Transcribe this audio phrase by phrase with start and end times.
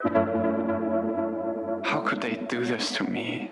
[0.00, 0.14] How
[2.06, 3.50] could they do this to me?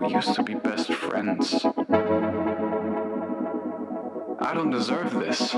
[0.00, 1.64] We used to be best friends.
[4.38, 5.52] I don't deserve this.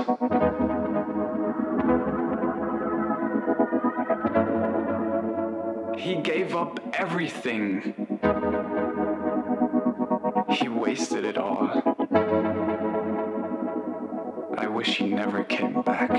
[5.97, 8.07] He gave up everything.
[10.49, 11.69] He wasted it all.
[14.57, 16.09] I wish he never came back.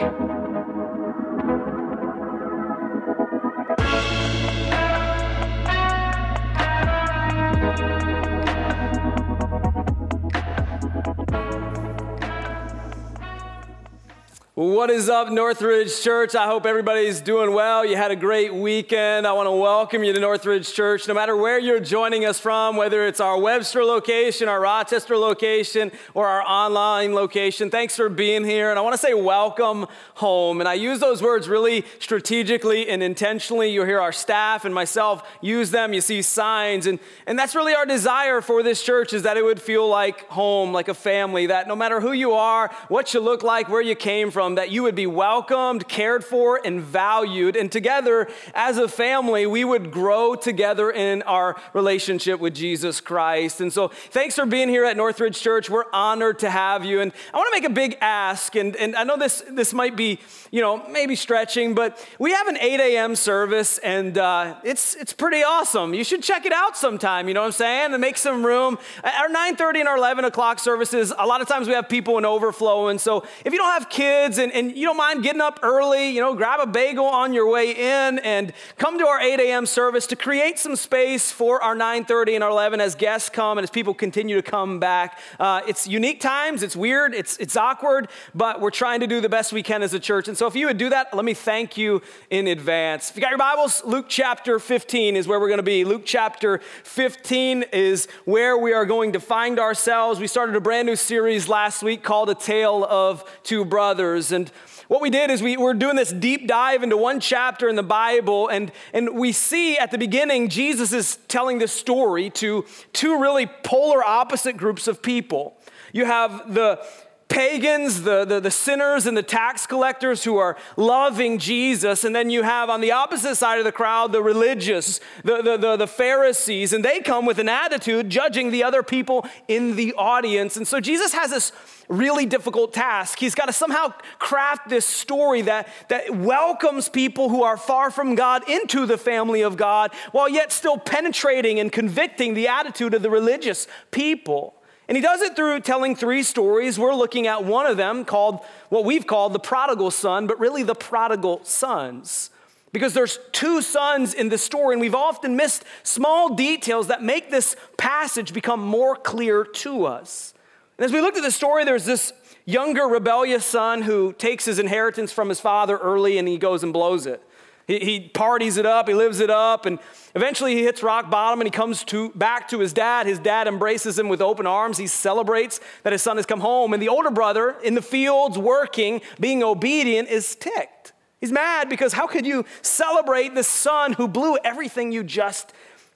[14.70, 16.36] What is up, Northridge Church?
[16.36, 17.84] I hope everybody's doing well.
[17.84, 19.26] You had a great weekend.
[19.26, 22.76] I want to welcome you to Northridge Church, no matter where you're joining us from,
[22.76, 27.68] whether it's our Webster location, our Rochester location, or our online location.
[27.68, 28.70] Thanks for being here.
[28.70, 30.60] And I want to say welcome home.
[30.60, 33.72] And I use those words really strategically and intentionally.
[33.72, 35.92] You'll hear our staff and myself use them.
[35.92, 36.86] You see signs.
[36.86, 40.28] And, and that's really our desire for this church is that it would feel like
[40.28, 43.82] home, like a family, that no matter who you are, what you look like, where
[43.82, 47.56] you came from, that you would be welcomed, cared for, and valued.
[47.56, 53.62] And together, as a family, we would grow together in our relationship with Jesus Christ.
[53.62, 55.70] And so, thanks for being here at Northridge Church.
[55.70, 57.00] We're honored to have you.
[57.00, 58.54] And I want to make a big ask.
[58.54, 60.18] And, and I know this, this might be,
[60.50, 63.16] you know, maybe stretching, but we have an 8 a.m.
[63.16, 65.94] service, and uh, it's, it's pretty awesome.
[65.94, 67.92] You should check it out sometime, you know what I'm saying?
[67.94, 68.76] And make some room.
[69.04, 72.26] Our 9.30 and our 11 o'clock services, a lot of times we have people in
[72.26, 72.88] overflow.
[72.88, 76.10] And so, if you don't have kids, and, and you don't mind getting up early,
[76.10, 79.66] you know, grab a bagel on your way in and come to our 8 a.m.
[79.66, 83.64] service to create some space for our 9:30 and our 11 as guests come and
[83.64, 85.18] as people continue to come back.
[85.38, 89.28] Uh, it's unique times, it's weird, it's, it's awkward, but we're trying to do the
[89.28, 90.28] best we can as a church.
[90.28, 93.10] And so if you would do that, let me thank you in advance.
[93.10, 95.84] If you got your Bibles, Luke chapter 15 is where we're going to be.
[95.84, 100.20] Luke chapter 15 is where we are going to find ourselves.
[100.20, 104.32] We started a brand new series last week called A Tale of Two Brothers.
[104.32, 104.39] And
[104.88, 107.82] what we did is we were doing this deep dive into one chapter in the
[107.82, 113.20] Bible, and, and we see at the beginning, Jesus is telling this story to two
[113.20, 115.56] really polar opposite groups of people.
[115.92, 116.84] You have the
[117.30, 122.04] pagans, the, the, the, sinners, and the tax collectors who are loving Jesus.
[122.04, 125.56] And then you have on the opposite side of the crowd the religious, the, the,
[125.56, 129.94] the, the, Pharisees, and they come with an attitude judging the other people in the
[129.94, 130.56] audience.
[130.56, 131.52] And so Jesus has this
[131.88, 133.18] really difficult task.
[133.18, 138.14] He's got to somehow craft this story that, that welcomes people who are far from
[138.16, 143.02] God into the family of God while yet still penetrating and convicting the attitude of
[143.02, 144.54] the religious people.
[144.90, 146.76] And he does it through telling three stories.
[146.76, 148.40] We're looking at one of them called
[148.70, 152.30] what we've called the prodigal son, but really the prodigal sons.
[152.72, 157.30] Because there's two sons in the story, and we've often missed small details that make
[157.30, 160.34] this passage become more clear to us.
[160.76, 162.12] And as we looked at the story, there's this
[162.44, 166.72] younger rebellious son who takes his inheritance from his father early and he goes and
[166.72, 167.22] blows it.
[167.70, 169.78] He, he parties it up, he lives it up, and
[170.16, 173.06] eventually he hits rock bottom and he comes to, back to his dad.
[173.06, 174.76] His dad embraces him with open arms.
[174.76, 176.72] He celebrates that his son has come home.
[176.72, 180.92] And the older brother, in the fields, working, being obedient, is ticked.
[181.20, 185.52] He's mad because how could you celebrate the son who blew everything you just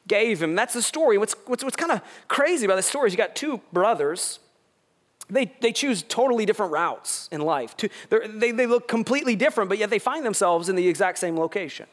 [0.07, 0.55] gave him?
[0.55, 1.19] That's the story.
[1.19, 4.39] What's, what's, what's kind of crazy about the story is you got two brothers
[5.31, 7.75] they, they choose totally different routes in life.
[8.11, 11.87] They, they look completely different, but yet they find themselves in the exact same location.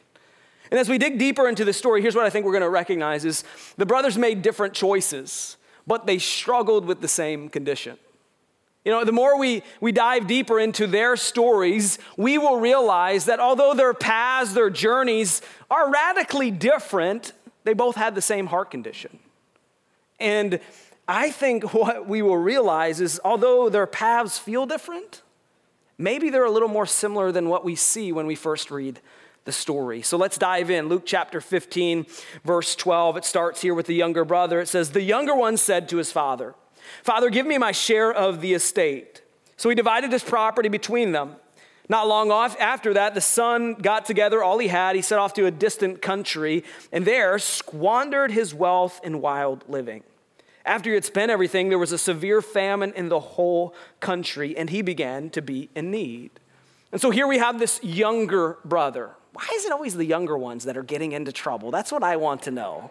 [0.70, 2.70] And as we dig deeper into the story, here's what I think we're going to
[2.70, 3.44] recognize is
[3.76, 5.56] the brothers made different choices,
[5.86, 7.98] but they struggled with the same condition.
[8.84, 13.38] You know, the more we, we dive deeper into their stories, we will realize that
[13.38, 17.32] although their paths, their journeys are radically different,
[17.64, 19.18] they both had the same heart condition.
[20.18, 20.58] And
[21.06, 25.22] I think what we will realize is although their paths feel different,
[25.98, 29.00] maybe they're a little more similar than what we see when we first read
[29.44, 30.02] the story.
[30.02, 30.88] So let's dive in.
[30.88, 32.06] Luke chapter 15,
[32.44, 33.16] verse 12.
[33.16, 34.60] It starts here with the younger brother.
[34.60, 36.54] It says, The younger one said to his father,
[37.02, 39.22] Father, give me my share of the estate.
[39.56, 41.36] So he divided his property between them.
[41.88, 44.96] Not long off after that, the son got together all he had.
[44.96, 50.02] He set off to a distant country and there squandered his wealth in wild living.
[50.64, 54.70] After he had spent everything, there was a severe famine in the whole country, and
[54.70, 56.30] he began to be in need.
[56.92, 59.10] And so here we have this younger brother.
[59.32, 61.70] Why is it always the younger ones that are getting into trouble?
[61.70, 62.90] That's what I want to know.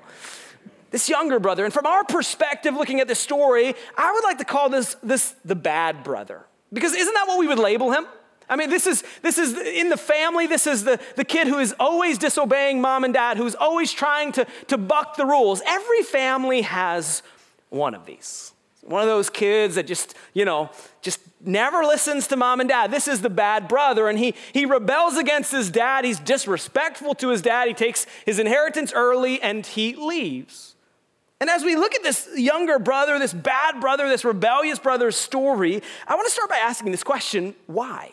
[0.89, 4.45] This younger brother, and from our perspective, looking at this story, I would like to
[4.45, 6.45] call this, this the bad brother.
[6.73, 8.05] Because isn't that what we would label him?
[8.49, 11.59] I mean, this is, this is in the family, this is the, the kid who
[11.59, 15.61] is always disobeying mom and dad, who's always trying to, to buck the rules.
[15.65, 17.23] Every family has
[17.71, 18.53] one of these.
[18.83, 20.69] One of those kids that just, you know,
[21.01, 22.91] just never listens to mom and dad.
[22.91, 26.05] This is the bad brother, and he, he rebels against his dad.
[26.05, 27.67] He's disrespectful to his dad.
[27.67, 30.75] He takes his inheritance early and he leaves.
[31.39, 35.81] And as we look at this younger brother, this bad brother, this rebellious brother's story,
[36.07, 38.11] I want to start by asking this question why?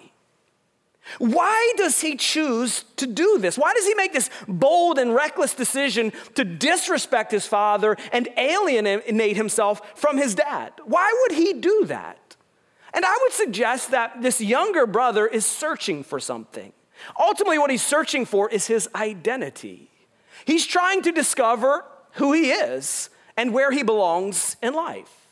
[1.19, 3.57] Why does he choose to do this?
[3.57, 9.37] Why does he make this bold and reckless decision to disrespect his father and alienate
[9.37, 10.73] himself from his dad?
[10.85, 12.37] Why would he do that?
[12.93, 16.73] And I would suggest that this younger brother is searching for something.
[17.19, 19.91] Ultimately, what he's searching for is his identity.
[20.45, 25.27] He's trying to discover who he is and where he belongs in life.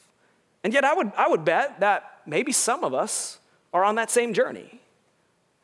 [0.62, 3.38] And yet, I would, I would bet that maybe some of us
[3.72, 4.80] are on that same journey.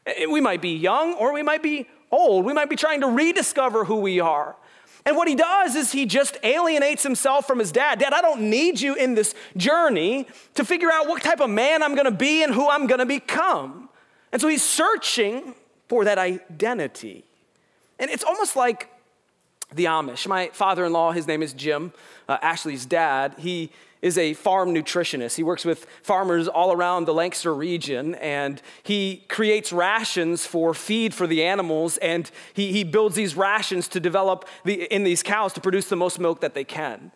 [0.07, 2.45] Eh, we might be young or we might be old.
[2.45, 4.57] We might be trying to rediscover who we are.
[5.05, 7.99] And what he does is he just alienates himself from his dad.
[7.99, 11.83] Dad, I don't need you in this journey to figure out what type of man
[11.83, 13.89] I'm gonna be and who I'm gonna become.
[14.31, 15.55] And so he's searching
[15.89, 17.25] for that identity.
[17.99, 18.89] And it's almost like
[19.75, 20.27] the Amish.
[20.27, 21.93] My father in law, his name is Jim,
[22.29, 23.35] uh, Ashley's dad.
[23.39, 23.71] He
[24.03, 25.37] is a farm nutritionist.
[25.37, 31.15] He works with farmers all around the Lancaster region and he creates rations for feed
[31.15, 35.53] for the animals and he, he builds these rations to develop the, in these cows
[35.55, 37.13] to produce the most milk that they can.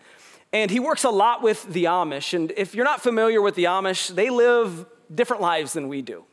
[0.52, 2.32] And he works a lot with the Amish.
[2.32, 6.24] And if you're not familiar with the Amish, they live different lives than we do.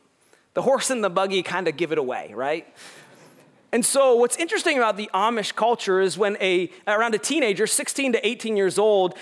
[0.54, 2.66] The horse and the buggy kind of give it away, right?
[3.74, 8.12] And so, what's interesting about the Amish culture is when a around a teenager, 16
[8.12, 9.16] to 18 years old,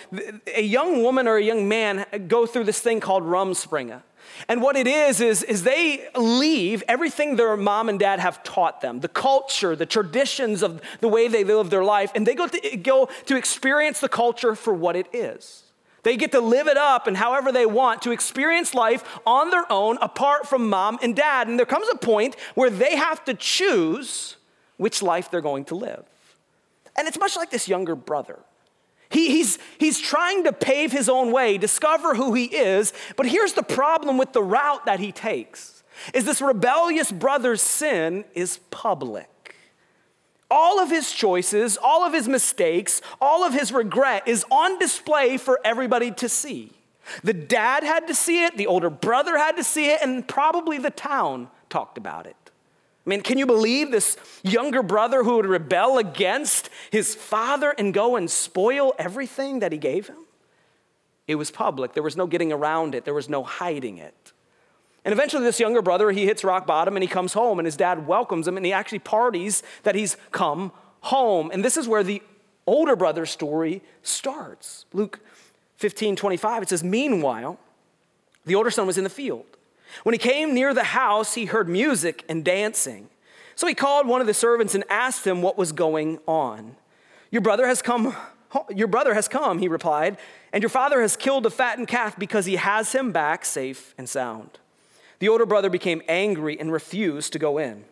[0.47, 4.03] a young woman or a young man go through this thing called Rumspringa.
[4.49, 8.83] And what it is, is, is they leave everything their mom and dad have taught
[8.83, 12.47] them, the culture, the traditions of the way they live their life, and they go
[12.47, 15.63] to, go to experience the culture for what it is.
[16.03, 19.71] They get to live it up and however they want to experience life on their
[19.73, 21.49] own apart from mom and dad.
[21.49, 24.37] And there comes a point where they have to choose
[24.83, 26.05] which life they're going to live.
[26.97, 28.41] And it's much like this younger brother.
[29.09, 33.53] He, he's, he's trying to pave his own way, discover who he is, but here's
[33.53, 35.83] the problem with the route that he takes
[36.15, 39.55] is this rebellious brother's sin is public.
[40.51, 45.37] All of his choices, all of his mistakes, all of his regret is on display
[45.37, 46.73] for everybody to see.
[47.23, 50.79] The dad had to see it, the older brother had to see it, and probably
[50.79, 52.42] the town talked about it.
[53.05, 57.93] I mean, can you believe this younger brother who would rebel against his father and
[57.93, 60.19] go and spoil everything that he gave him?
[61.27, 61.95] It was public.
[61.95, 64.33] There was no getting around it, there was no hiding it.
[65.05, 67.77] And eventually, this younger brother, he hits rock bottom and he comes home, and his
[67.77, 70.71] dad welcomes him, and he actually parties that he's come
[71.01, 71.51] home.
[71.53, 72.23] And this is where the
[72.69, 74.87] older brother's story starts.
[74.93, 75.19] Luke
[75.79, 77.59] 15 25, it says, Meanwhile,
[78.45, 79.45] the older son was in the field.
[80.03, 83.09] When he came near the house, he heard music and dancing.
[83.55, 86.77] So he called one of the servants and asked him what was going on.
[87.31, 88.17] Your brother has come,
[88.75, 90.17] your brother has come, he replied,
[90.53, 94.09] and your father has killed a fattened calf because he has him back safe and
[94.09, 94.59] sound.
[95.19, 97.85] The older brother became angry and refused to go in.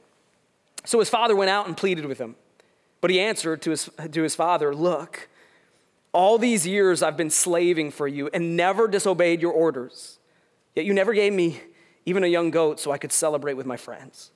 [0.85, 2.37] So his father went out and pleaded with him.
[3.01, 5.29] But he answered to his, to his father, Look,
[6.13, 10.19] all these years I've been slaving for you and never disobeyed your orders.
[10.75, 11.61] Yet you never gave me
[12.07, 14.31] even a young goat, so I could celebrate with my friends.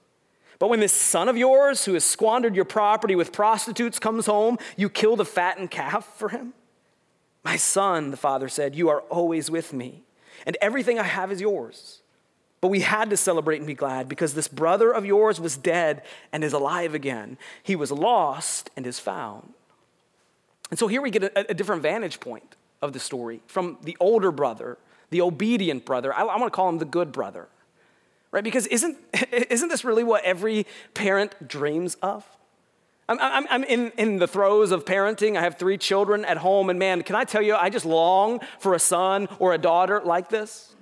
[0.59, 4.59] But when this son of yours, who has squandered your property with prostitutes, comes home,
[4.77, 6.55] you kill the fattened calf for him?
[7.45, 10.05] My son, the father said, you are always with me,
[10.47, 12.01] and everything I have is yours.
[12.61, 16.03] But we had to celebrate and be glad because this brother of yours was dead
[16.33, 17.37] and is alive again.
[17.63, 19.53] He was lost and is found.
[20.71, 23.97] And so here we get a, a different vantage point of the story from the
[24.01, 24.79] older brother,
[25.11, 26.15] the obedient brother.
[26.15, 27.49] I, I want to call him the good brother
[28.35, 28.43] right?
[28.43, 28.99] Because isn't,
[29.33, 32.27] isn't this really what every parent dreams of?
[33.09, 35.37] I'm, I'm, I'm in, in the throes of parenting.
[35.37, 38.41] I have three children at home, and man, can I tell you, I just long
[38.59, 40.75] for a son or a daughter like this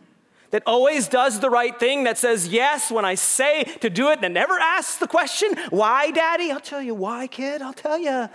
[0.50, 4.20] that always does the right thing, that says yes when I say to do it,
[4.22, 6.50] and never asks the question, why, daddy?
[6.50, 7.60] I'll tell you why, kid.
[7.62, 8.28] I'll tell you.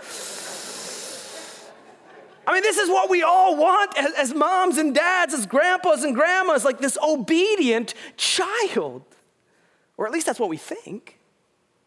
[2.48, 6.02] I mean, this is what we all want as, as, moms and dads, as grandpas
[6.02, 9.02] and grandmas, like this obedient child.
[9.98, 11.18] Or at least that's what we think.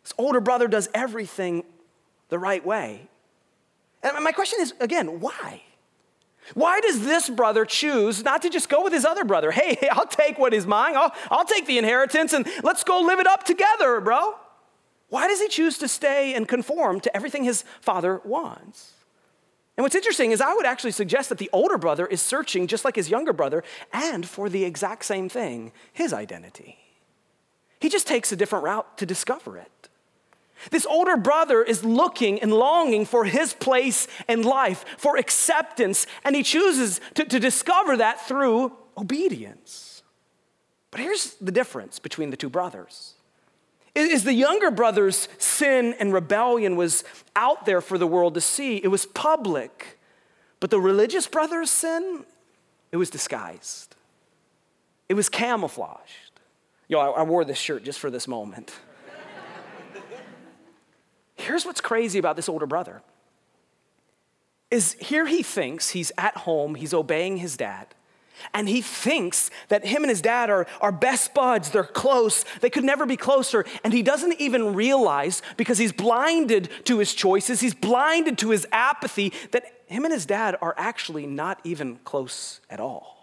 [0.03, 1.63] This older brother does everything
[2.29, 3.09] the right way.
[4.03, 5.63] And my question is again, why?
[6.53, 9.51] Why does this brother choose not to just go with his other brother?
[9.51, 13.19] Hey, I'll take what is mine, I'll, I'll take the inheritance, and let's go live
[13.19, 14.35] it up together, bro.
[15.09, 18.93] Why does he choose to stay and conform to everything his father wants?
[19.77, 22.85] And what's interesting is I would actually suggest that the older brother is searching just
[22.85, 26.77] like his younger brother and for the exact same thing his identity.
[27.81, 29.89] He just takes a different route to discover it.
[30.69, 36.35] This older brother is looking and longing for his place in life, for acceptance, and
[36.35, 40.03] he chooses to, to discover that through obedience.
[40.91, 43.15] But here's the difference between the two brothers
[43.93, 47.03] is the younger brother's sin and rebellion was
[47.35, 48.77] out there for the world to see.
[48.77, 49.99] It was public.
[50.61, 52.23] But the religious brother's sin,
[52.93, 53.95] it was disguised.
[55.09, 56.30] It was camouflaged.
[56.91, 58.73] Yo, I, I wore this shirt just for this moment.
[61.35, 63.01] Here's what's crazy about this older brother.
[64.69, 67.87] Is here he thinks he's at home, he's obeying his dad.
[68.53, 72.69] And he thinks that him and his dad are, are best buds, they're close, they
[72.69, 73.63] could never be closer.
[73.85, 78.67] And he doesn't even realize, because he's blinded to his choices, he's blinded to his
[78.73, 83.20] apathy, that him and his dad are actually not even close at all.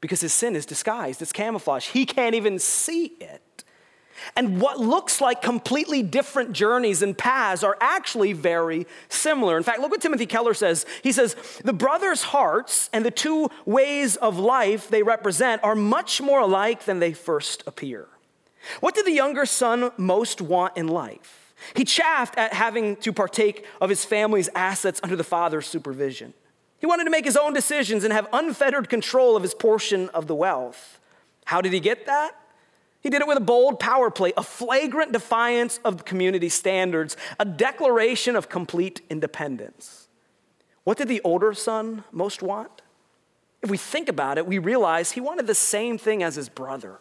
[0.00, 1.88] Because his sin is disguised, it's camouflage.
[1.88, 3.42] He can't even see it.
[4.36, 9.56] And what looks like completely different journeys and paths are actually very similar.
[9.56, 10.86] In fact, look what Timothy Keller says.
[11.02, 16.20] He says, The brothers' hearts and the two ways of life they represent are much
[16.20, 18.08] more alike than they first appear.
[18.80, 21.54] What did the younger son most want in life?
[21.74, 26.34] He chafed at having to partake of his family's assets under the father's supervision.
[26.78, 30.26] He wanted to make his own decisions and have unfettered control of his portion of
[30.26, 31.00] the wealth.
[31.46, 32.36] How did he get that?
[33.00, 37.44] He did it with a bold power play, a flagrant defiance of community standards, a
[37.44, 40.08] declaration of complete independence.
[40.84, 42.82] What did the older son most want?
[43.62, 46.98] If we think about it, we realize he wanted the same thing as his brother.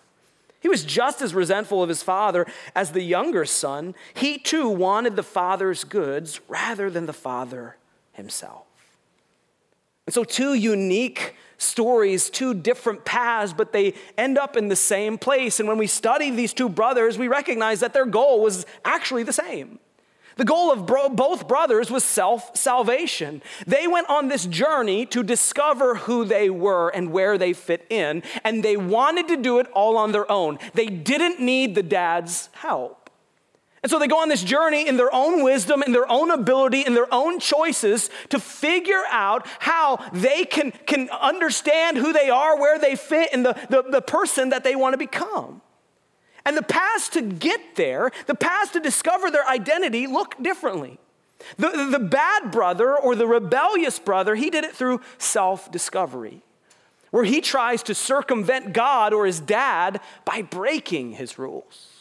[0.59, 3.95] He was just as resentful of his father as the younger son.
[4.13, 7.77] He too wanted the father's goods rather than the father
[8.11, 8.66] himself.
[10.07, 15.17] And so, two unique stories, two different paths, but they end up in the same
[15.17, 15.59] place.
[15.59, 19.33] And when we study these two brothers, we recognize that their goal was actually the
[19.33, 19.79] same.
[20.37, 23.41] The goal of bro- both brothers was self salvation.
[23.65, 28.23] They went on this journey to discover who they were and where they fit in,
[28.43, 30.59] and they wanted to do it all on their own.
[30.73, 33.06] They didn't need the dad's help.
[33.87, 36.81] And so they go on this journey in their own wisdom, in their own ability,
[36.81, 42.59] in their own choices to figure out how they can, can understand who they are,
[42.59, 45.61] where they fit, and the, the, the person that they want to become.
[46.43, 50.99] And the paths to get there, the paths to discover their identity, look differently.
[51.55, 56.41] The, the bad brother or the rebellious brother, he did it through self discovery,
[57.11, 61.96] where he tries to circumvent God or his dad by breaking his rules.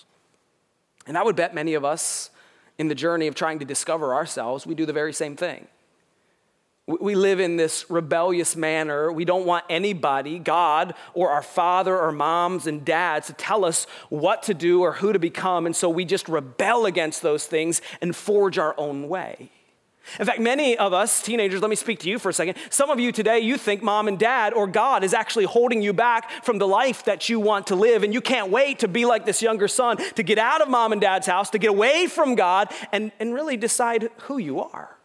[1.06, 2.30] And I would bet many of us
[2.78, 5.66] in the journey of trying to discover ourselves, we do the very same thing.
[6.86, 9.10] We live in this rebellious manner.
[9.10, 13.86] We don't want anybody, God or our father or moms and dads, to tell us
[14.08, 15.66] what to do or who to become.
[15.66, 19.50] And so we just rebel against those things and forge our own way.
[20.18, 22.56] In fact, many of us, teenagers, let me speak to you for a second.
[22.70, 25.92] Some of you today, you think mom and dad or God is actually holding you
[25.92, 28.02] back from the life that you want to live.
[28.02, 30.92] And you can't wait to be like this younger son, to get out of mom
[30.92, 34.96] and dad's house, to get away from God, and, and really decide who you are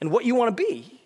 [0.00, 0.97] and what you want to be.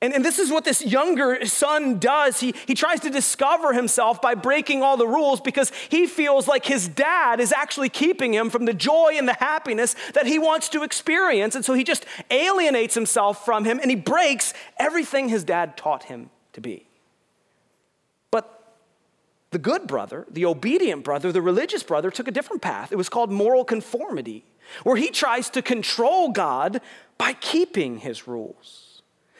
[0.00, 2.38] And, and this is what this younger son does.
[2.38, 6.64] He, he tries to discover himself by breaking all the rules because he feels like
[6.64, 10.68] his dad is actually keeping him from the joy and the happiness that he wants
[10.70, 11.56] to experience.
[11.56, 16.04] And so he just alienates himself from him and he breaks everything his dad taught
[16.04, 16.86] him to be.
[18.30, 18.76] But
[19.50, 22.92] the good brother, the obedient brother, the religious brother took a different path.
[22.92, 24.44] It was called moral conformity,
[24.84, 26.80] where he tries to control God
[27.16, 28.87] by keeping his rules.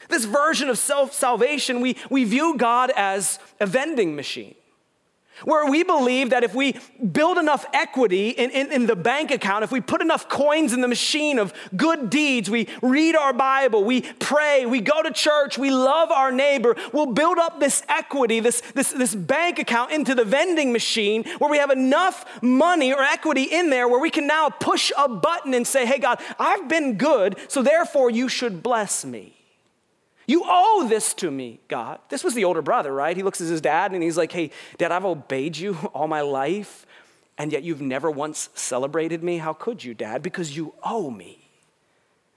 [0.09, 4.55] This version of self salvation, we, we view God as a vending machine
[5.45, 6.75] where we believe that if we
[7.11, 10.81] build enough equity in, in, in, the bank account, if we put enough coins in
[10.81, 15.57] the machine of good deeds, we read our Bible, we pray, we go to church,
[15.57, 20.15] we love our neighbor, we'll build up this equity, this, this, this bank account into
[20.15, 24.27] the vending machine where we have enough money or equity in there where we can
[24.27, 28.61] now push a button and say, hey, God, I've been good, so therefore you should
[28.61, 29.38] bless me.
[30.29, 31.97] You owe this to me, God.
[32.09, 33.17] This was the older brother, right?
[33.17, 36.21] He looks at his dad and he's like, Hey, dad, I've obeyed you all my
[36.21, 36.85] life,
[37.39, 39.39] and yet you've never once celebrated me.
[39.39, 40.21] How could you, dad?
[40.21, 41.49] Because you owe me.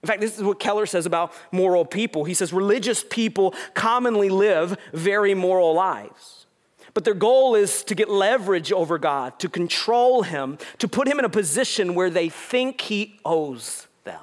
[0.03, 2.25] In fact, this is what Keller says about moral people.
[2.25, 6.47] He says religious people commonly live very moral lives.
[6.95, 11.19] But their goal is to get leverage over God, to control Him, to put Him
[11.19, 14.21] in a position where they think He owes them.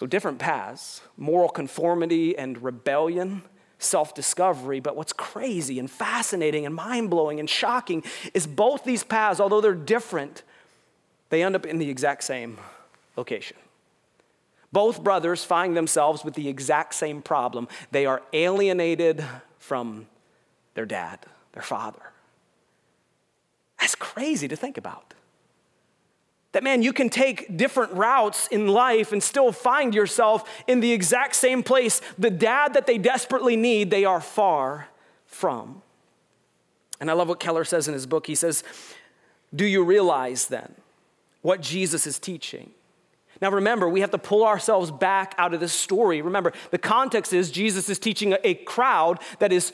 [0.00, 3.42] So, different paths moral conformity and rebellion,
[3.78, 4.80] self discovery.
[4.80, 8.02] But what's crazy and fascinating and mind blowing and shocking
[8.32, 10.42] is both these paths, although they're different,
[11.28, 12.56] they end up in the exact same
[13.14, 13.58] location.
[14.72, 17.68] Both brothers find themselves with the exact same problem.
[17.90, 19.22] They are alienated
[19.58, 20.06] from
[20.72, 21.18] their dad,
[21.52, 22.00] their father.
[23.78, 25.09] That's crazy to think about.
[26.52, 30.92] That man, you can take different routes in life and still find yourself in the
[30.92, 32.00] exact same place.
[32.18, 34.88] The dad that they desperately need, they are far
[35.26, 35.82] from.
[37.00, 38.26] And I love what Keller says in his book.
[38.26, 38.64] He says,
[39.54, 40.74] Do you realize then
[41.42, 42.70] what Jesus is teaching.
[43.40, 46.20] Now, remember, we have to pull ourselves back out of this story.
[46.20, 49.72] Remember, the context is Jesus is teaching a, crowd that is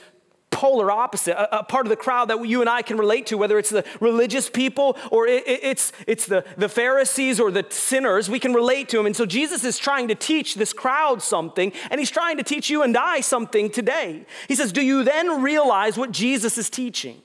[0.57, 3.37] polar opposite, a, a, part of the crowd that you and I can relate to,
[3.37, 7.67] whether it's the religious people or it, it, it's, it's the, the Pharisees or the
[7.69, 9.05] sinners, we can relate to them.
[9.05, 12.71] And so Jesus is trying to teach this crowd something, and he's trying to teach
[12.71, 14.25] you and I something today.
[14.49, 17.21] He says, Do you then realize what Jesus is teaching?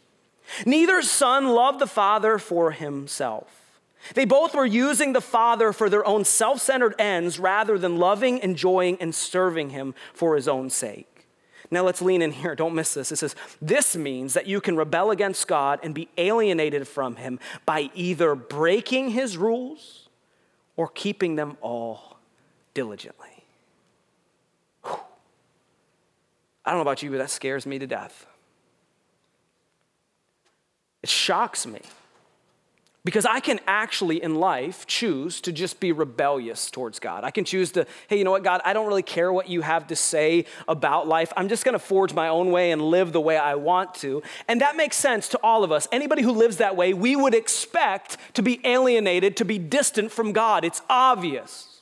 [0.65, 3.61] Neither son loved the father for himself
[4.15, 8.39] they both were using the Father for their own self centered ends rather than loving,
[8.39, 11.10] enjoying, and serving Him for His own sake.
[11.71, 12.53] Now let's lean in here.
[12.53, 13.13] Don't miss this.
[13.13, 17.39] It says, This means that you can rebel against God and be alienated from Him
[17.65, 20.09] by either breaking His rules
[20.75, 22.17] or keeping them all
[22.73, 23.45] diligently.
[24.83, 24.99] Whew.
[26.65, 28.25] I don't know about you, but that scares me to death.
[31.01, 31.81] It shocks me
[33.03, 37.23] because I can actually in life choose to just be rebellious towards God.
[37.23, 39.61] I can choose to, hey, you know what, God, I don't really care what you
[39.61, 41.33] have to say about life.
[41.35, 44.21] I'm just gonna forge my own way and live the way I want to.
[44.47, 45.87] And that makes sense to all of us.
[45.91, 50.31] Anybody who lives that way, we would expect to be alienated, to be distant from
[50.31, 50.63] God.
[50.63, 51.79] It's obvious.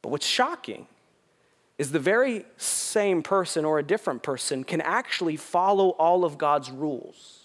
[0.00, 0.86] But what's shocking
[1.76, 6.70] is the very same person or a different person can actually follow all of God's
[6.70, 7.43] rules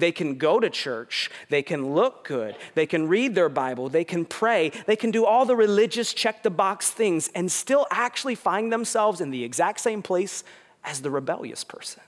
[0.00, 4.04] they can go to church, they can look good, they can read their Bible, they
[4.04, 8.34] can pray, they can do all the religious check the box things and still actually
[8.34, 10.42] find themselves in the exact same place
[10.82, 12.02] as the rebellious person.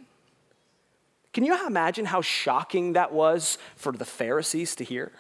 [1.33, 5.13] Can you imagine how shocking that was for the Pharisees to hear?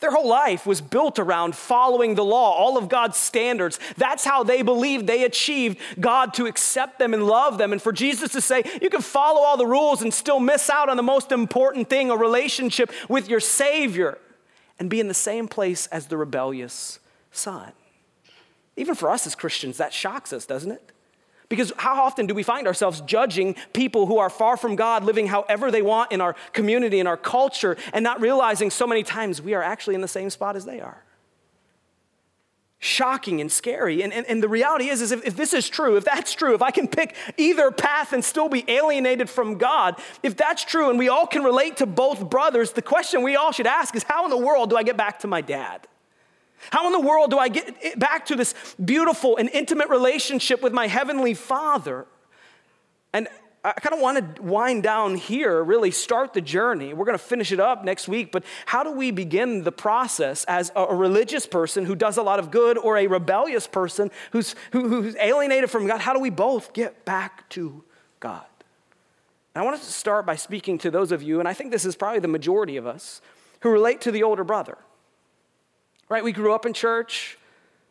[0.00, 3.78] Their whole life was built around following the law, all of God's standards.
[3.96, 7.72] That's how they believed they achieved God to accept them and love them.
[7.72, 10.88] And for Jesus to say, you can follow all the rules and still miss out
[10.88, 14.18] on the most important thing a relationship with your Savior
[14.78, 16.98] and be in the same place as the rebellious
[17.32, 17.72] son.
[18.76, 20.92] Even for us as Christians, that shocks us, doesn't it?
[21.48, 25.28] Because how often do we find ourselves judging people who are far from God, living
[25.28, 29.40] however they want in our community, in our culture, and not realizing so many times
[29.40, 31.04] we are actually in the same spot as they are?
[32.78, 34.02] Shocking and scary.
[34.02, 36.54] And, and, and the reality is, is if, if this is true, if that's true,
[36.54, 40.90] if I can pick either path and still be alienated from God, if that's true
[40.90, 44.02] and we all can relate to both brothers, the question we all should ask is
[44.02, 45.86] how in the world do I get back to my dad?
[46.70, 50.72] How in the world do I get back to this beautiful and intimate relationship with
[50.72, 52.06] my Heavenly Father?
[53.12, 53.28] And
[53.64, 56.94] I kind of want to wind down here, really start the journey.
[56.94, 60.44] We're going to finish it up next week, but how do we begin the process
[60.44, 64.54] as a religious person who does a lot of good or a rebellious person who's,
[64.70, 66.00] who, who's alienated from God?
[66.00, 67.82] How do we both get back to
[68.20, 68.44] God?
[69.54, 71.84] And I want to start by speaking to those of you, and I think this
[71.84, 73.20] is probably the majority of us,
[73.60, 74.78] who relate to the older brother
[76.08, 76.22] right?
[76.22, 77.38] We grew up in church.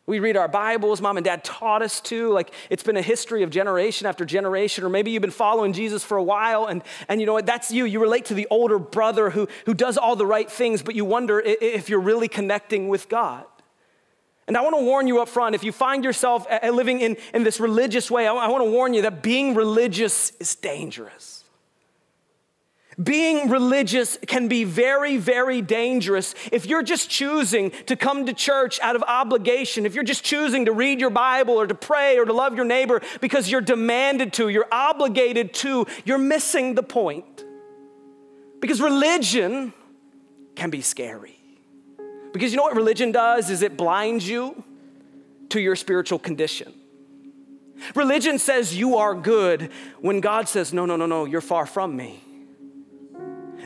[0.06, 1.00] We read our Bibles.
[1.00, 2.30] Mom and dad taught us to.
[2.32, 4.84] Like it's been a history of generation after generation.
[4.84, 7.46] Or maybe you've been following Jesus for a while and, and you know what?
[7.46, 7.84] That's you.
[7.84, 11.04] You relate to the older brother who, who does all the right things, but you
[11.04, 13.44] wonder if you're really connecting with God.
[14.46, 17.16] And I want to warn you up front if you find yourself uh, living in,
[17.34, 21.35] in this religious way, I want to warn you that being religious is dangerous.
[23.02, 28.80] Being religious can be very, very dangerous if you're just choosing to come to church
[28.80, 32.24] out of obligation, if you're just choosing to read your Bible or to pray or
[32.24, 37.44] to love your neighbor because you're demanded to, you're obligated to, you're missing the point.
[38.60, 39.74] Because religion
[40.54, 41.38] can be scary.
[42.32, 44.64] Because you know what religion does is it blinds you
[45.50, 46.72] to your spiritual condition.
[47.94, 51.94] Religion says you are good when God says, no, no, no, no, you're far from
[51.94, 52.22] me.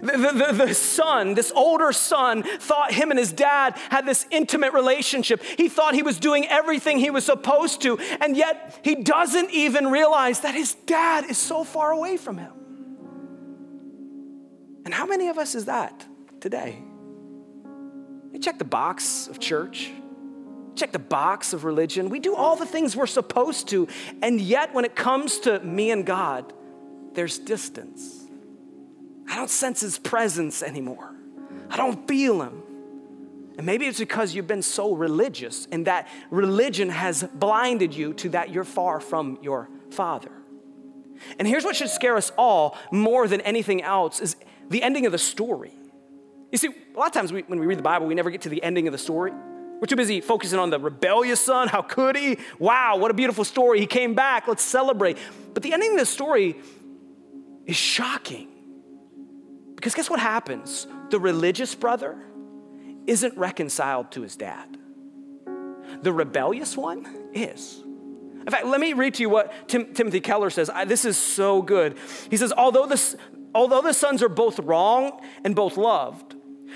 [0.02, 4.72] The, the, the, son, this older son, thought him and his dad had this intimate
[4.72, 5.42] relationship.
[5.42, 9.88] He thought he was doing everything he was supposed to, and yet he doesn't even
[9.88, 12.52] realize that his dad is so far away from him.
[14.84, 16.06] And how many of us is that
[16.40, 16.82] today?
[18.32, 19.90] You check the box of church,
[20.76, 22.08] check the box of religion.
[22.08, 23.88] We do all the things we're supposed to,
[24.22, 26.52] and yet when it comes to me and God,
[27.12, 28.29] there's distance.
[29.30, 31.14] I don't sense his presence anymore.
[31.70, 32.62] I don't feel him.
[33.56, 38.30] And maybe it's because you've been so religious and that religion has blinded you to
[38.30, 40.32] that you're far from your father.
[41.38, 44.36] And here's what should scare us all more than anything else is
[44.68, 45.72] the ending of the story.
[46.50, 48.40] You see, a lot of times we, when we read the Bible, we never get
[48.42, 49.30] to the ending of the story.
[49.32, 51.68] We're too busy focusing on the rebellious son.
[51.68, 52.38] How could he?
[52.58, 53.78] Wow, what a beautiful story.
[53.78, 54.48] He came back.
[54.48, 55.18] Let's celebrate.
[55.54, 56.56] But the ending of the story
[57.66, 58.48] is shocking.
[59.80, 60.86] Because guess what happens?
[61.08, 62.14] The religious brother
[63.06, 64.76] isn't reconciled to his dad,
[66.02, 67.82] the rebellious one is.
[68.40, 70.68] In fact, let me read to you what Tim, Timothy Keller says.
[70.68, 71.96] I, this is so good.
[72.30, 73.16] He says, although the,
[73.54, 76.34] although the sons are both wrong and both loved,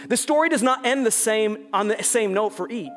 [0.09, 2.91] the story does not end the same on the same note for each.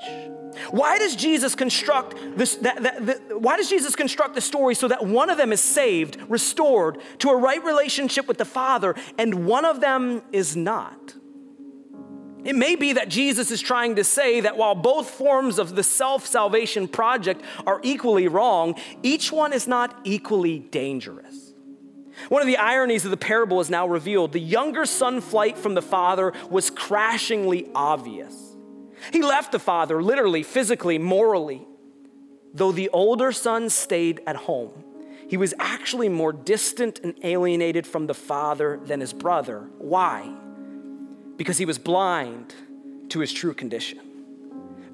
[0.71, 2.55] Why does Jesus construct this?
[2.55, 5.61] That, that, that, why does Jesus construct the story so that one of them is
[5.61, 11.13] saved, restored to a right relationship with the Father, and one of them is not?
[12.43, 15.83] It may be that Jesus is trying to say that while both forms of the
[15.83, 21.46] self salvation project are equally wrong, each one is not equally dangerous.
[22.29, 24.33] One of the ironies of the parable is now revealed.
[24.33, 28.55] The younger son flight from the father was crashingly obvious.
[29.13, 31.67] He left the father, literally, physically, morally.
[32.53, 34.83] Though the older son stayed at home,
[35.27, 39.69] he was actually more distant and alienated from the father than his brother.
[39.77, 40.33] Why?
[41.35, 42.55] Because he was blind
[43.09, 44.06] to his true condition.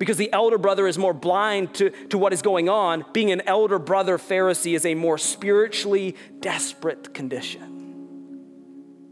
[0.04, 3.40] Because the elder brother is more blind to, to what is going on, being an
[3.48, 8.42] elder brother Pharisee is a more spiritually desperate condition.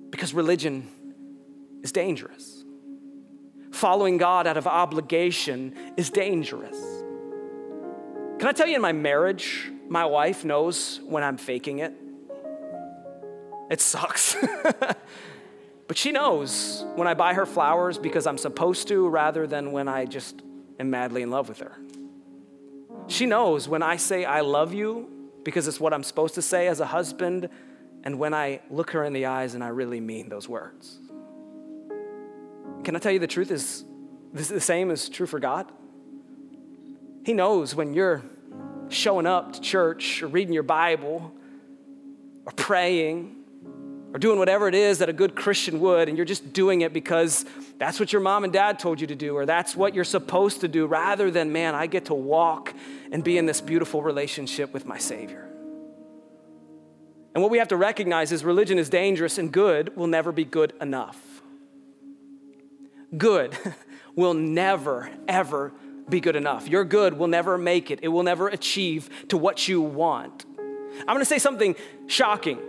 [0.10, 0.90] Because religion
[1.82, 2.66] is dangerous
[3.72, 6.78] following God out of obligation is dangerous.
[8.38, 11.94] Can I tell you, in my marriage, my wife knows when I'm faking it.
[13.70, 14.36] It sucks.
[15.88, 19.88] but she knows when I buy her flowers because I'm supposed to rather than when
[19.88, 20.42] I just
[20.82, 21.78] am madly in love with her.
[23.08, 25.10] She knows when I say I love you
[25.44, 27.50] because it's what I'm supposed to say as a husband
[28.04, 31.00] and when I look her in the eyes and I really mean those words.
[32.84, 33.86] Can I tell you the truth is
[34.34, 35.72] this the same is true for God?
[37.26, 38.24] He knows when you're
[38.90, 41.34] showing up to church or reading your Bible
[42.46, 43.41] or praying
[44.14, 46.94] or doing whatever it is that a good Christian would, and you're just doing it
[46.94, 47.46] because
[47.78, 50.62] that's what your mom and dad told you to do, or that's what you're supposed
[50.62, 52.74] to do, rather than, man, I get to walk
[53.12, 55.48] and be in this beautiful relationship with my Savior.
[57.34, 60.44] And what we have to recognize is religion is dangerous, and good will never be
[60.44, 61.32] good enough
[63.18, 63.58] good
[64.16, 65.72] will never, ever
[66.10, 66.68] be good enough.
[66.68, 70.46] Your good will never make it, it will never achieve to what you want.
[71.00, 71.76] I'm gonna say something
[72.08, 72.60] shocking.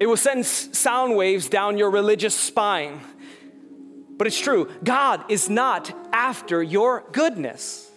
[0.00, 3.00] It will send sound waves down your religious spine.
[4.16, 7.88] But it's true, God is not after your goodness.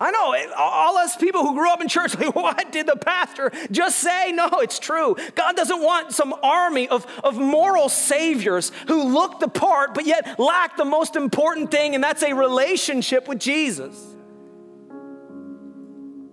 [0.00, 3.52] I know, all us people who grew up in church, like, what did the pastor
[3.70, 4.32] just say?
[4.32, 5.16] No, it's true.
[5.36, 10.38] God doesn't want some army of, of moral saviors who look the part, but yet
[10.38, 13.96] lack the most important thing, and that's a relationship with Jesus.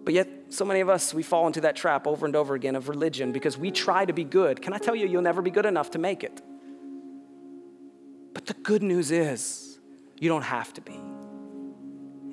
[0.04, 2.76] But yet, so many of us, we fall into that trap over and over again
[2.76, 4.62] of religion because we try to be good.
[4.62, 6.42] Can I tell you, you'll never be good enough to make it?
[8.34, 9.80] But the good news is,
[10.20, 11.00] you don't have to be.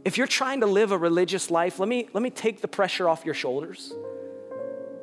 [0.05, 3.09] If you're trying to live a religious life, let me, let me take the pressure
[3.09, 3.93] off your shoulders.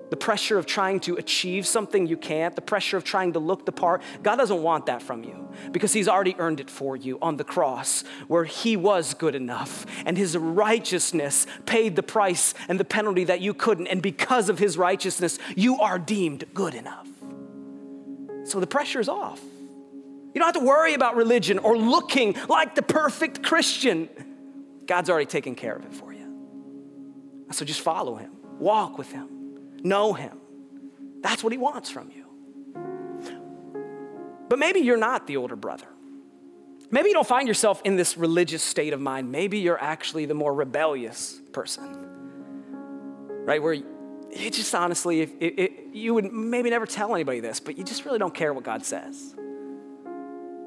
[0.10, 3.66] The pressure of trying to achieve something you can't, the pressure of trying to look
[3.66, 4.02] the part.
[4.22, 7.44] God doesn't want that from you because He's already earned it for you on the
[7.44, 13.24] cross where He was good enough and His righteousness paid the price and the penalty
[13.26, 13.88] that you couldn't.
[13.88, 17.08] And because of His righteousness, you are deemed good enough.
[18.44, 19.42] So the pressure is off.
[19.42, 24.10] You don't have to worry about religion or looking like the perfect Christian.
[24.86, 26.16] God's already taken care of it for you.
[27.52, 29.30] So just follow him, walk with him,
[29.86, 30.38] know him.
[31.22, 32.26] That's what he wants from you.
[34.50, 35.88] But maybe you're not the older brother.
[36.92, 39.32] Maybe you don't find yourself in this religious state of mind.
[39.32, 42.08] Maybe you're actually the more rebellious person,
[43.46, 43.62] right?
[43.62, 48.06] Where you just honestly, if, you would maybe never tell anybody this, but you just
[48.06, 49.36] really don't care what God says.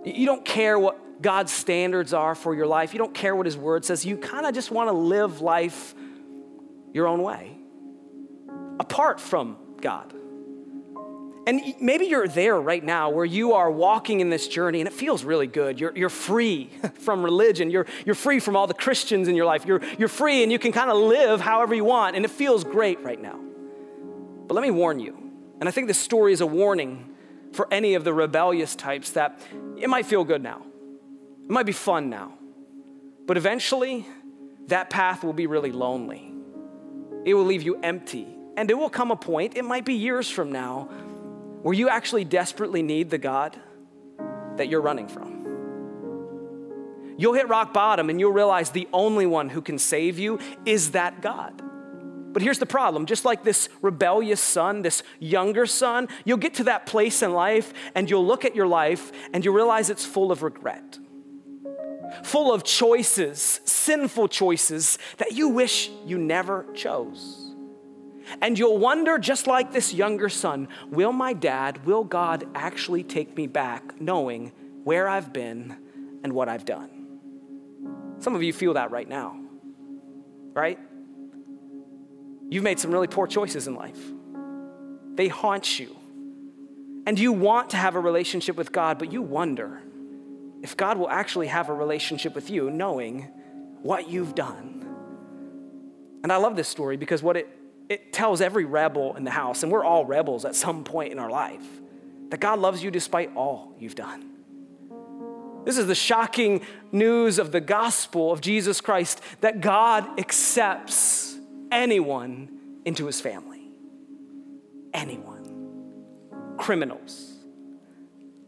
[0.04, 2.92] You don't care what God's standards are for your life.
[2.94, 4.04] You don't care what His Word says.
[4.04, 5.94] You kind of just want to live life
[6.92, 7.57] your own way,
[8.78, 10.14] apart from God.
[11.48, 14.92] And maybe you're there right now where you are walking in this journey and it
[14.92, 15.80] feels really good.
[15.80, 17.70] You're, you're free from religion.
[17.70, 19.64] You're, you're free from all the Christians in your life.
[19.64, 22.64] You're, you're free and you can kind of live however you want, and it feels
[22.64, 23.40] great right now.
[24.46, 25.16] But let me warn you,
[25.58, 27.14] and I think this story is a warning
[27.52, 29.40] for any of the rebellious types that
[29.78, 30.62] it might feel good now,
[31.44, 32.34] it might be fun now,
[33.26, 34.06] but eventually
[34.66, 36.30] that path will be really lonely.
[37.24, 38.37] It will leave you empty.
[38.58, 40.88] And it will come a point, it might be years from now,
[41.62, 43.56] where you actually desperately need the God
[44.56, 47.14] that you're running from.
[47.16, 50.90] You'll hit rock bottom and you'll realize the only one who can save you is
[50.90, 51.62] that God.
[52.32, 56.64] But here's the problem just like this rebellious son, this younger son, you'll get to
[56.64, 60.32] that place in life and you'll look at your life and you'll realize it's full
[60.32, 60.98] of regret,
[62.24, 67.47] full of choices, sinful choices that you wish you never chose.
[68.40, 73.36] And you'll wonder, just like this younger son, will my dad, will God actually take
[73.36, 74.52] me back knowing
[74.84, 75.76] where I've been
[76.22, 76.90] and what I've done?
[78.18, 79.38] Some of you feel that right now,
[80.52, 80.78] right?
[82.50, 84.00] You've made some really poor choices in life,
[85.14, 85.96] they haunt you.
[87.06, 89.80] And you want to have a relationship with God, but you wonder
[90.62, 93.28] if God will actually have a relationship with you knowing
[93.80, 94.86] what you've done.
[96.22, 97.48] And I love this story because what it
[97.88, 101.18] it tells every rebel in the house, and we're all rebels at some point in
[101.18, 101.64] our life,
[102.30, 104.24] that God loves you despite all you've done.
[105.64, 111.36] This is the shocking news of the gospel of Jesus Christ that God accepts
[111.70, 113.70] anyone into his family.
[114.94, 115.36] Anyone.
[116.56, 117.34] Criminals,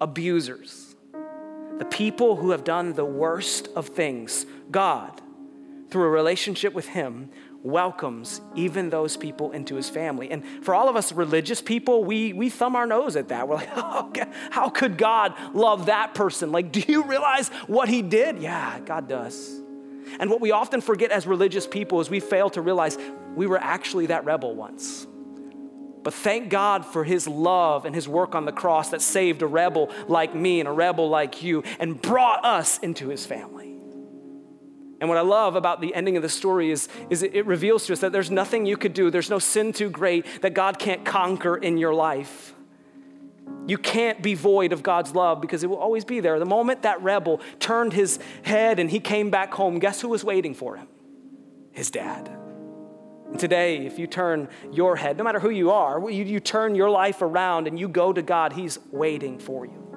[0.00, 0.96] abusers,
[1.78, 4.46] the people who have done the worst of things.
[4.70, 5.20] God,
[5.90, 7.30] through a relationship with him,
[7.62, 10.30] welcomes even those people into his family.
[10.30, 13.48] And for all of us religious people, we, we thumb our nose at that.
[13.48, 14.10] We're like, oh,
[14.50, 16.52] how could God love that person?
[16.52, 18.38] Like, do you realize what he did?
[18.38, 19.60] Yeah, God does.
[20.18, 22.98] And what we often forget as religious people is we fail to realize
[23.34, 25.06] we were actually that rebel once.
[26.02, 29.46] But thank God for his love and his work on the cross that saved a
[29.46, 33.79] rebel like me and a rebel like you and brought us into his family.
[35.00, 37.94] And what I love about the ending of the story is, is it reveals to
[37.94, 41.04] us that there's nothing you could do, there's no sin too great that God can't
[41.04, 42.54] conquer in your life.
[43.66, 46.38] You can't be void of God's love because it will always be there.
[46.38, 50.24] The moment that rebel turned his head and he came back home, guess who was
[50.24, 50.88] waiting for him?
[51.72, 52.28] His dad.
[53.30, 56.74] And today, if you turn your head, no matter who you are, you, you turn
[56.74, 59.89] your life around and you go to God, He's waiting for you.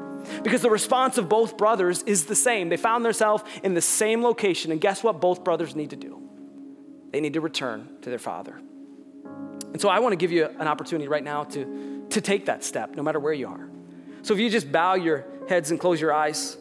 [0.43, 2.69] Because the response of both brothers is the same.
[2.69, 6.21] They found themselves in the same location, and guess what both brothers need to do?
[7.11, 8.55] They need to return to their father.
[8.55, 12.63] And so I want to give you an opportunity right now to, to take that
[12.63, 13.69] step, no matter where you are.
[14.21, 16.57] So if you just bow your heads and close your eyes.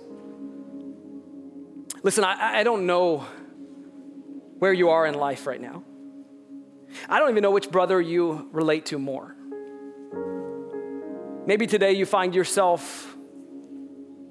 [2.03, 3.27] Listen, I, I don't know
[4.59, 5.85] where you are in life right now.
[7.09, 9.35] I don't even know which brother you relate to more.
[11.47, 13.12] Maybe today you find yourself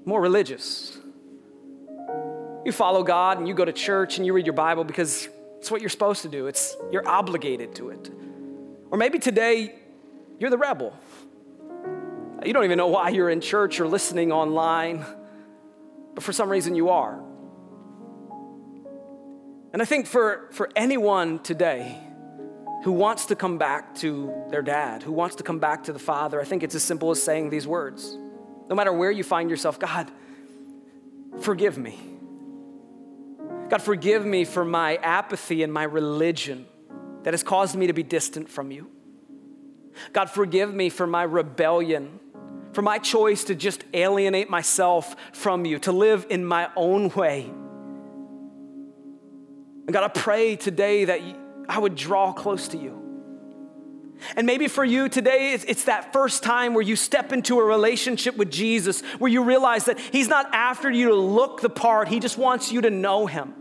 [0.06, 0.98] more religious.
[2.66, 5.72] You follow God and you go to church and you read your Bible because it's
[5.72, 6.48] what you're supposed to do.
[6.48, 8.12] It's you're obligated to it.
[8.90, 9.76] Or maybe today
[10.40, 10.98] you're the rebel.
[12.44, 15.06] You don't even know why you're in church or listening online,
[16.16, 17.22] but for some reason you are.
[19.74, 21.98] And I think for, for anyone today
[22.84, 26.00] who wants to come back to their dad, who wants to come back to the
[26.00, 28.18] father, I think it's as simple as saying these words
[28.72, 30.10] no matter where you find yourself, God,
[31.42, 32.00] forgive me.
[33.68, 36.66] God, forgive me for my apathy and my religion
[37.24, 38.90] that has caused me to be distant from you.
[40.14, 42.22] God, forgive me for my rebellion,
[42.72, 47.52] for my choice to just alienate myself from you, to live in my own way.
[49.86, 51.20] And God, I pray today that
[51.68, 53.01] I would draw close to you.
[54.36, 57.64] And maybe for you today, it's, it's, that first time where you step into a
[57.64, 62.08] relationship with Jesus, where you realize that He's not after you to look the part,
[62.08, 63.56] He just wants you to know Him.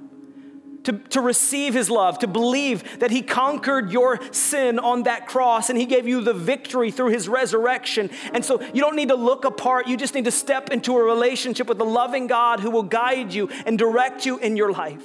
[0.85, 5.69] To, to receive his love, to believe that he conquered your sin on that cross
[5.69, 8.09] and he gave you the victory through his resurrection.
[8.33, 11.05] And so you don't need to look apart, you just need to step into a
[11.05, 15.05] relationship with the loving God who will guide you and direct you in your life.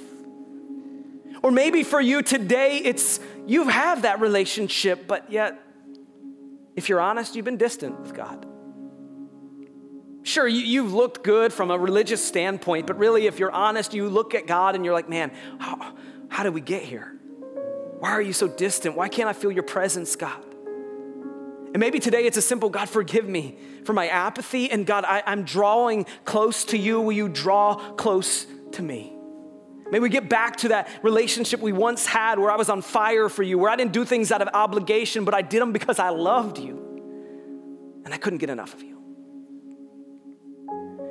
[1.42, 5.62] Or maybe for you today, it's you have that relationship, but yet,
[6.74, 8.46] if you're honest, you've been distant with God.
[10.24, 14.08] Sure, you, have looked good from a religious standpoint, but really, if you're honest, you
[14.08, 15.30] look at God and you're like, man,
[15.60, 15.94] how,
[16.28, 17.16] how did we get here?
[18.00, 18.96] Why are you so distant?
[18.96, 20.42] Why can't I feel your presence, God?
[21.72, 24.70] And maybe today it's a simple God, forgive me for my apathy.
[24.70, 27.00] And God, I, I'm drawing close to you.
[27.00, 29.15] Will you draw close to me?
[29.90, 33.28] May we get back to that relationship we once had where I was on fire
[33.28, 35.98] for you, where I didn't do things out of obligation, but I did them because
[35.98, 36.82] I loved you.
[38.04, 38.96] And I couldn't get enough of you.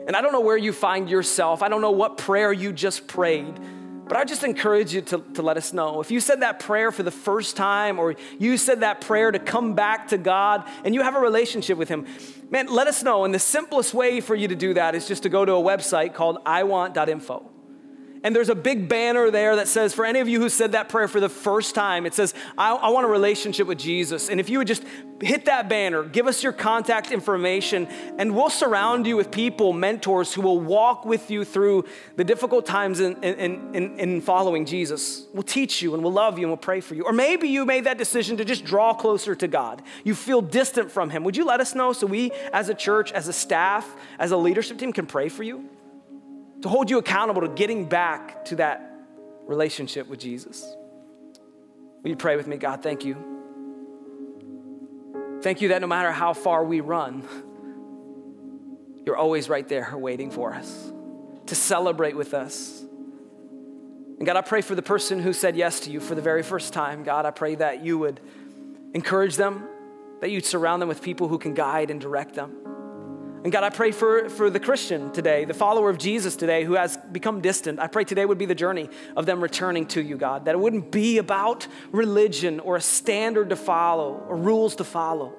[0.08, 1.64] And I don't know where you find yourself.
[1.64, 3.60] I don't know what prayer you just prayed.
[4.08, 6.00] But I just encourage you to, to let us know.
[6.00, 9.40] If you said that prayer for the first time, or you said that prayer to
[9.40, 12.06] come back to God and you have a relationship with Him,
[12.52, 13.26] man, let us know.
[13.26, 15.62] And the simplest way for you to do that is just to go to a
[15.62, 17.55] website called iwant.info.
[18.26, 20.90] And there's a big banner there that says, for any of you who said that
[20.90, 24.30] prayer for the first time, it says, I, I, want a relationship with Jesus.
[24.30, 24.84] And if you would just
[25.22, 27.86] hit that banner, give us your contact information,
[28.18, 31.86] and we'll surround you with people, mentors who will walk with you through
[32.16, 35.28] the difficult times in, in, in, in following Jesus.
[35.32, 37.04] We'll teach you and we'll love you and we'll pray for you.
[37.04, 39.84] Or maybe you made that decision to just draw closer to God.
[40.04, 41.24] You feel distant from Him.
[41.26, 44.38] Would you let us know so we, as a church, as a staff, as a
[44.38, 45.70] leadership team, can pray for you?
[46.66, 48.92] To hold you accountable to getting back to that
[49.46, 50.66] relationship with Jesus.
[52.02, 52.58] Will you pray with me?
[52.58, 53.16] God, thank you.
[55.44, 57.22] Thank you that no matter how far we run,
[59.06, 60.92] you're always right there waiting for us
[61.46, 62.82] to celebrate with us.
[64.18, 66.42] And God, I pray for the person who said yes to you for the very
[66.42, 67.04] first time.
[67.04, 68.20] God, I pray that you would
[68.96, 69.70] encourage them,
[70.20, 72.75] that you'd surround them with people who can guide and direct them.
[73.46, 76.74] And God, I pray for, for the Christian today, the follower of Jesus today who
[76.74, 77.80] has become distant.
[77.80, 80.58] I pray today would be the journey of them returning to you, God, that it
[80.58, 85.36] wouldn't be about religion or a standard to follow or rules to follow,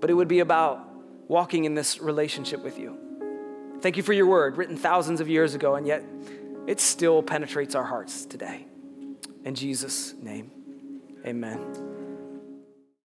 [0.00, 0.88] but it would be about
[1.26, 2.96] walking in this relationship with you.
[3.80, 6.04] Thank you for your word, written thousands of years ago, and yet
[6.68, 8.66] it still penetrates our hearts today.
[9.44, 10.52] In Jesus' name,
[11.26, 11.93] amen.